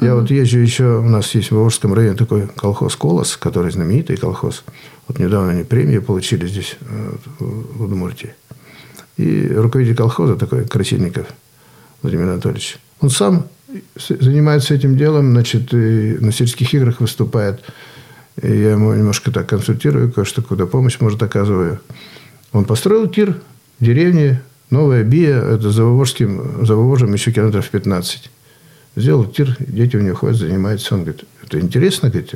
Я 0.00 0.08
mm-hmm. 0.08 0.20
вот 0.20 0.30
езжу 0.30 0.58
еще, 0.58 0.98
у 0.98 1.08
нас 1.08 1.34
есть 1.34 1.50
в 1.50 1.56
Волжском 1.56 1.94
районе 1.94 2.16
такой 2.16 2.46
колхоз 2.46 2.94
«Колос», 2.94 3.36
который 3.36 3.72
знаменитый 3.72 4.16
колхоз. 4.16 4.62
Вот 5.08 5.18
недавно 5.18 5.50
они 5.50 5.64
премию 5.64 6.02
получили 6.02 6.46
здесь, 6.46 6.76
э, 6.80 7.12
в 7.40 7.82
Удмуртии. 7.82 8.34
И 9.16 9.48
руководитель 9.48 9.96
колхоза 9.96 10.36
такой, 10.36 10.64
Красильников 10.66 11.26
Владимир 12.02 12.28
Анатольевич, 12.28 12.78
он 13.00 13.10
сам 13.10 13.48
занимается 13.96 14.74
этим 14.74 14.96
делом, 14.96 15.32
значит, 15.32 15.72
и 15.72 16.16
на 16.20 16.32
сельских 16.32 16.72
играх 16.74 17.00
выступает. 17.00 17.62
И 18.40 18.46
я 18.46 18.72
ему 18.72 18.94
немножко 18.94 19.30
так 19.30 19.48
консультирую, 19.48 20.12
кое-что, 20.12 20.42
куда 20.42 20.66
помощь, 20.66 20.98
может, 21.00 21.22
оказываю. 21.22 21.80
Он 22.52 22.64
построил 22.64 23.08
тир 23.08 23.40
в 23.78 23.84
деревне, 23.84 24.42
новая 24.70 25.04
Бия, 25.04 25.38
это 25.38 25.70
за 25.70 25.84
Вовожским, 25.84 26.64
за 26.64 26.76
Вовожем 26.76 27.12
еще 27.12 27.32
километров 27.32 27.68
15. 27.68 28.30
Сделал 28.96 29.24
тир, 29.24 29.56
дети 29.60 29.96
у 29.96 30.00
него 30.00 30.16
ходят, 30.16 30.38
занимаются. 30.38 30.94
Он 30.94 31.02
говорит, 31.02 31.24
это 31.44 31.60
интересно, 31.60 32.10
говорит. 32.10 32.34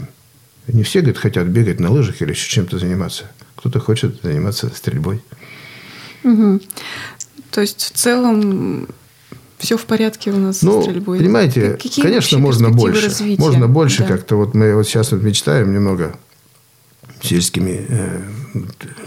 Не 0.69 0.83
все, 0.83 1.01
говорит, 1.01 1.19
хотят 1.19 1.49
бегать 1.49 1.81
на 1.81 1.91
лыжах 1.91 2.21
или 2.23 2.31
еще 2.31 2.49
чем-то 2.49 2.79
заниматься. 2.79 3.25
Кто-то 3.57 3.81
хочет 3.81 4.21
заниматься 4.23 4.71
стрельбой. 4.75 5.23
Угу. 6.25 6.61
То 7.51 7.61
есть, 7.61 7.81
в 7.81 7.91
целом, 7.93 8.89
все 9.63 9.77
в 9.77 9.85
порядке 9.85 10.33
у 10.33 10.39
нас 10.39 10.61
ну, 10.63 10.81
с 10.81 10.85
стрельбой. 10.85 11.19
Понимаете, 11.19 11.79
Какие 11.81 12.03
конечно, 12.05 12.39
можно 12.39 12.71
больше. 12.71 13.07
Развития? 13.07 13.41
Можно 13.41 13.69
больше 13.69 14.03
да. 14.03 14.09
как-то. 14.09 14.37
Вот 14.37 14.55
мы 14.55 14.75
вот 14.75 14.89
сейчас 14.89 15.13
вот 15.13 15.23
мечтаем 15.23 15.73
немного 15.73 16.17
сельскими 17.23 17.87
э, 17.89 18.23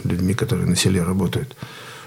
людьми, 0.06 0.34
которые 0.34 0.66
на 0.66 0.78
селе 0.78 1.04
работают, 1.04 1.58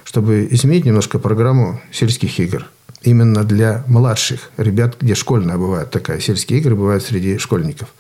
чтобы 0.05 0.49
изменить 0.51 0.87
немножко 0.87 1.19
программу 1.19 1.81
сельских 1.93 2.41
игр. 2.41 2.67
Именно 3.03 3.45
для 3.45 3.85
младших 3.87 4.51
ребят, 4.57 4.97
где 4.99 5.15
школьная 5.15 5.59
бывает 5.59 5.91
такая. 5.91 6.19
Сельские 6.19 6.59
игры 6.61 6.75
бывают 6.75 7.05
среди 7.05 7.37
школьников. 7.37 7.91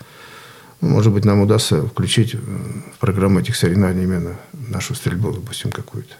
Ну, 0.81 0.89
может 0.89 1.13
быть, 1.13 1.27
нам 1.27 1.43
удастся 1.43 1.83
включить 1.83 2.35
в 2.35 2.99
программу 2.99 3.41
этих 3.41 3.55
соревнований 3.55 4.05
именно 4.05 4.37
нашу 4.53 4.95
стрельбу, 4.95 5.31
допустим, 5.33 5.71
какую-то. 5.71 6.15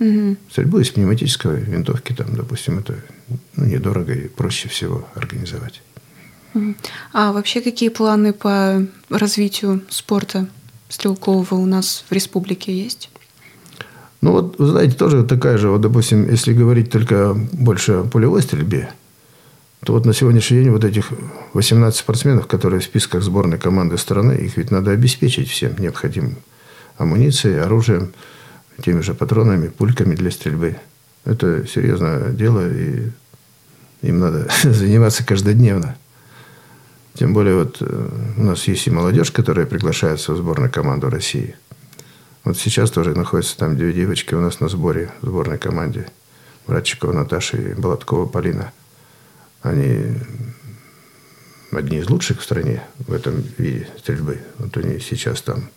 Угу. 0.00 0.36
Стрельбу 0.50 0.78
из 0.80 0.90
пневматической 0.90 1.60
винтовки, 1.60 2.12
там, 2.12 2.34
допустим, 2.34 2.78
это 2.78 2.96
ну, 3.56 3.64
недорого 3.64 4.12
и 4.12 4.28
проще 4.28 4.68
всего 4.68 5.06
организовать. 5.14 5.82
А 7.12 7.32
вообще 7.32 7.60
какие 7.60 7.88
планы 7.88 8.32
по 8.32 8.86
развитию 9.08 9.82
спорта 9.88 10.48
стрелкового 10.88 11.54
у 11.54 11.66
нас 11.66 12.04
в 12.08 12.12
республике 12.12 12.76
есть? 12.76 13.10
Ну 14.20 14.32
вот, 14.32 14.58
вы 14.58 14.66
знаете, 14.66 14.94
тоже 14.94 15.24
такая 15.24 15.58
же, 15.58 15.68
вот, 15.68 15.80
допустим, 15.80 16.28
если 16.30 16.52
говорить 16.52 16.90
только 16.90 17.34
больше 17.34 17.92
о 17.92 18.04
пулевой 18.04 18.42
стрельбе, 18.42 18.92
то 19.84 19.94
вот 19.94 20.06
на 20.06 20.12
сегодняшний 20.12 20.62
день 20.62 20.70
вот 20.70 20.84
этих 20.84 21.10
18 21.54 21.98
спортсменов, 21.98 22.46
которые 22.46 22.80
в 22.80 22.84
списках 22.84 23.22
сборной 23.22 23.58
команды 23.58 23.98
страны, 23.98 24.34
их 24.34 24.56
ведь 24.56 24.70
надо 24.70 24.92
обеспечить 24.92 25.48
всем 25.48 25.76
необходимым 25.78 26.36
амуницией, 26.98 27.60
оружием, 27.60 28.12
теми 28.82 29.00
же 29.00 29.14
патронами, 29.14 29.68
пульками 29.68 30.14
для 30.14 30.30
стрельбы. 30.30 30.76
Это 31.24 31.66
серьезное 31.66 32.30
дело, 32.30 32.68
и 32.68 33.10
им 34.02 34.18
надо 34.18 34.48
заниматься 34.62 35.24
каждодневно. 35.24 35.96
Тем 37.14 37.34
более 37.34 37.56
вот 37.56 37.78
э, 37.80 38.08
у 38.38 38.42
нас 38.42 38.66
есть 38.68 38.86
и 38.86 38.90
молодежь, 38.90 39.30
которая 39.30 39.66
приглашается 39.66 40.32
в 40.32 40.36
сборную 40.38 40.70
команду 40.70 41.10
России. 41.10 41.54
Вот 42.44 42.56
сейчас 42.56 42.90
тоже 42.90 43.14
находятся 43.14 43.56
там 43.56 43.76
две 43.76 43.92
девочки 43.92 44.34
у 44.34 44.40
нас 44.40 44.60
на 44.60 44.68
сборе 44.68 45.12
в 45.20 45.26
сборной 45.26 45.58
команде. 45.58 46.08
Братчикова 46.66 47.12
Наташа 47.12 47.56
и 47.56 47.74
Балаткова 47.74 48.26
Полина. 48.26 48.72
Они 49.62 50.16
одни 51.70 51.98
из 51.98 52.08
лучших 52.08 52.40
в 52.40 52.44
стране 52.44 52.82
в 52.98 53.12
этом 53.12 53.42
виде 53.58 53.88
стрельбы. 53.98 54.40
Вот 54.58 54.76
они 54.76 54.98
сейчас 54.98 55.42
там, 55.42 55.70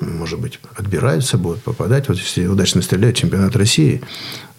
может 0.00 0.40
быть, 0.40 0.60
отбираются, 0.76 1.38
будут 1.38 1.62
попадать. 1.62 2.08
Вот 2.08 2.18
если 2.18 2.46
удачно 2.46 2.82
стреляют 2.82 3.16
чемпионат 3.16 3.56
России, 3.56 4.02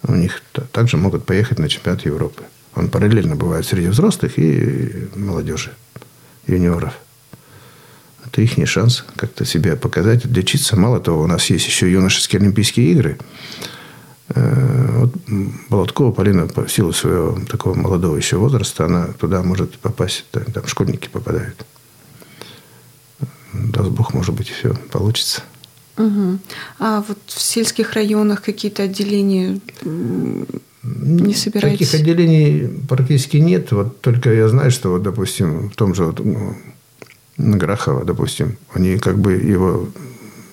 у 0.04 0.14
них 0.14 0.42
также 0.72 0.96
могут 0.96 1.24
поехать 1.24 1.58
на 1.58 1.68
чемпионат 1.68 2.04
Европы. 2.04 2.44
Он 2.74 2.88
параллельно 2.88 3.36
бывает 3.36 3.66
среди 3.66 3.88
взрослых 3.88 4.38
и 4.38 5.08
молодежи, 5.14 5.72
юниоров. 6.46 6.94
Это 8.24 8.40
их 8.40 8.68
шанс 8.68 9.04
как-то 9.16 9.44
себя 9.44 9.76
показать, 9.76 10.24
отличиться. 10.24 10.76
Мало 10.76 11.00
того, 11.00 11.22
у 11.22 11.26
нас 11.26 11.50
есть 11.50 11.66
еще 11.66 11.90
юношеские 11.90 12.40
Олимпийские 12.40 12.92
игры. 12.92 13.18
Э, 14.28 14.98
вот 15.00 15.12
Болоткова 15.68 16.12
Полина 16.12 16.46
по 16.46 16.66
силу 16.68 16.92
своего 16.92 17.38
такого 17.48 17.74
молодого 17.74 18.16
еще 18.16 18.36
возраста, 18.36 18.86
она 18.86 19.08
туда 19.08 19.42
может 19.42 19.78
попасть, 19.78 20.24
там 20.30 20.66
школьники 20.66 21.08
попадают. 21.08 21.66
Даст 23.70 23.90
Бог, 23.90 24.14
может 24.14 24.34
быть, 24.34 24.48
все 24.48 24.74
получится. 24.90 25.42
Угу. 25.98 26.38
А 26.78 27.04
вот 27.06 27.18
в 27.26 27.40
сельских 27.40 27.92
районах 27.92 28.42
какие-то 28.42 28.84
отделения 28.84 29.60
не 29.84 31.34
собираетесь? 31.34 31.90
Таких 31.90 32.00
отделений 32.00 32.68
практически 32.88 33.36
нет. 33.36 33.72
Вот 33.72 34.00
только 34.00 34.32
я 34.32 34.48
знаю, 34.48 34.70
что, 34.70 34.90
вот, 34.90 35.02
допустим, 35.02 35.70
в 35.70 35.76
том 35.76 35.94
же 35.94 36.04
вот, 36.04 36.20
ну, 36.24 36.56
Грахова, 37.36 38.04
допустим, 38.04 38.56
они 38.72 38.98
как 38.98 39.18
бы 39.18 39.34
его 39.34 39.88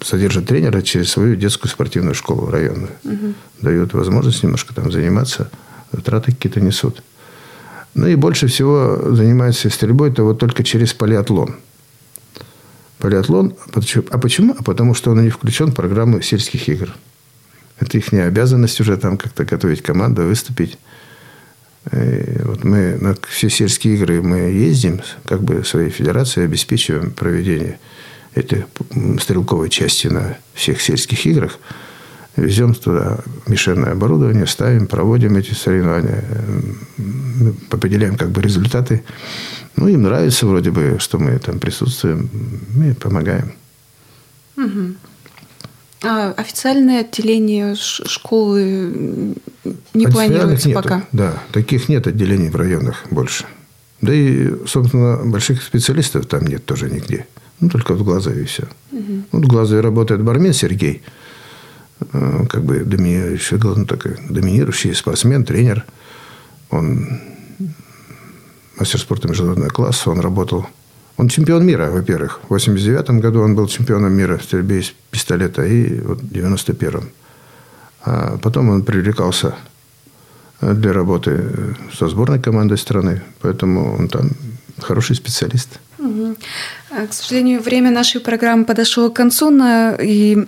содержат 0.01 0.47
тренера 0.47 0.81
через 0.81 1.09
свою 1.09 1.35
детскую 1.35 1.71
спортивную 1.71 2.15
школу 2.15 2.49
районную. 2.49 2.91
Угу. 3.03 3.33
Дают 3.61 3.93
возможность 3.93 4.43
немножко 4.43 4.73
там 4.73 4.91
заниматься, 4.91 5.49
траты 6.03 6.31
какие-то 6.31 6.61
несут. 6.61 7.03
Ну 7.95 8.07
и 8.07 8.15
больше 8.15 8.47
всего 8.47 9.13
занимается 9.13 9.69
стрельбой 9.69 10.11
это 10.11 10.23
вот 10.23 10.39
только 10.39 10.63
через 10.63 10.93
полиатлон. 10.93 11.55
Полиатлон. 12.99 13.55
А 14.11 14.17
почему? 14.17 14.55
А 14.57 14.63
потому 14.63 14.93
что 14.93 15.11
он 15.11 15.23
не 15.23 15.29
включен 15.29 15.71
в 15.71 15.75
программу 15.75 16.21
сельских 16.21 16.67
игр. 16.69 16.93
Это 17.79 17.97
их 17.97 18.13
обязанность 18.13 18.79
уже 18.81 18.97
там 18.97 19.17
как-то 19.17 19.45
готовить 19.45 19.81
команду, 19.81 20.23
выступить. 20.23 20.77
И 21.93 22.41
вот 22.43 22.65
мы 22.65 22.97
на 22.99 23.15
все 23.29 23.49
сельские 23.49 23.95
игры 23.95 24.21
мы 24.21 24.37
ездим, 24.37 24.99
как 25.25 25.41
бы 25.41 25.63
своей 25.63 25.89
федерацией 25.89 26.45
обеспечиваем 26.45 27.11
проведение 27.11 27.79
этой 28.35 28.65
стрелковой 29.19 29.69
части 29.69 30.07
на 30.07 30.37
всех 30.53 30.81
сельских 30.81 31.25
играх. 31.25 31.57
Везем 32.35 32.73
туда 32.73 33.19
мишенное 33.47 33.93
оборудование, 33.93 34.45
ставим, 34.45 34.87
проводим 34.87 35.37
эти 35.37 35.53
соревнования, 35.53 36.23
определяем 37.71 38.17
как 38.17 38.31
бы 38.31 38.41
результаты. 38.41 39.03
Ну, 39.75 39.87
им 39.87 40.03
нравится 40.03 40.45
вроде 40.45 40.71
бы, 40.71 40.97
что 40.99 41.17
мы 41.19 41.37
там 41.39 41.59
присутствуем, 41.59 42.29
мы 42.75 42.93
помогаем. 42.93 43.53
Угу. 44.57 44.95
А 46.01 46.31
официальное 46.31 47.01
отделение 47.01 47.75
школы 47.75 49.35
не 49.93 50.07
планируется 50.07 50.69
нету, 50.69 50.81
пока? 50.81 51.03
Да, 51.11 51.43
таких 51.51 51.89
нет 51.89 52.07
отделений 52.07 52.49
в 52.49 52.55
районах 52.55 53.05
больше. 53.11 53.45
Да 54.01 54.13
и, 54.13 54.65
собственно, 54.65 55.17
больших 55.25 55.61
специалистов 55.61 56.25
там 56.25 56.45
нет 56.45 56.65
тоже 56.65 56.89
нигде. 56.89 57.27
Ну, 57.59 57.69
только 57.69 57.93
в 57.93 58.03
Глазове 58.03 58.43
и 58.43 58.45
все. 58.45 58.63
Угу. 58.91 59.23
Вот 59.33 59.45
в 59.45 59.47
Глазове 59.47 59.81
работает 59.81 60.23
бармен 60.23 60.53
Сергей. 60.53 61.01
Э, 62.13 62.45
как 62.47 62.63
бы 62.63 62.79
доминирующий, 62.85 63.57
ну, 63.57 63.85
такой, 63.85 64.17
доминирующий 64.29 64.95
спортсмен, 64.95 65.43
тренер. 65.43 65.85
Он 66.69 67.19
мастер 68.79 68.99
спорта 68.99 69.27
международного 69.27 69.69
класса. 69.69 70.09
Он 70.09 70.19
работал 70.19 70.65
он 71.19 71.27
чемпион 71.27 71.65
мира, 71.65 71.89
во-первых. 71.91 72.39
В 72.47 72.51
89 72.51 73.21
году 73.21 73.41
он 73.41 73.53
был 73.53 73.67
чемпионом 73.67 74.13
мира 74.13 74.37
в 74.37 74.43
стрельбе 74.43 74.79
из 74.79 74.93
пистолета. 75.11 75.65
И 75.65 75.99
вот 75.99 76.21
в 76.21 76.31
91-м. 76.31 77.09
А 78.05 78.37
потом 78.37 78.69
он 78.69 78.83
привлекался 78.83 79.53
для 80.61 80.93
работы 80.93 81.75
со 81.93 82.07
сборной 82.07 82.39
командой 82.39 82.77
страны. 82.77 83.21
Поэтому 83.41 83.97
он 83.97 84.07
там 84.07 84.29
хороший 84.77 85.17
специалист. 85.17 85.79
Угу. 85.97 86.37
К 87.09 87.13
сожалению, 87.13 87.61
время 87.61 87.91
нашей 87.91 88.21
программы 88.21 88.63
подошло 88.63 89.09
к 89.09 89.15
концу. 89.17 89.51
И 90.01 90.47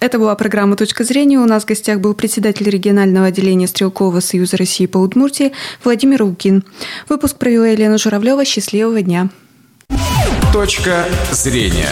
это 0.00 0.18
была 0.18 0.34
программа 0.34 0.76
«Точка 0.76 1.04
зрения». 1.04 1.38
У 1.38 1.44
нас 1.44 1.62
в 1.62 1.66
гостях 1.66 2.00
был 2.00 2.14
председатель 2.14 2.68
регионального 2.68 3.26
отделения 3.26 3.66
Стрелкового 3.68 4.20
союза 4.20 4.56
России 4.56 4.86
по 4.86 4.98
Удмуртии 4.98 5.52
Владимир 5.84 6.22
Укин. 6.22 6.64
Выпуск 7.08 7.36
провела 7.36 7.68
Елена 7.68 7.98
Журавлева. 7.98 8.44
Счастливого 8.44 9.02
дня! 9.02 9.28
Точка 10.52 11.06
зрения. 11.30 11.90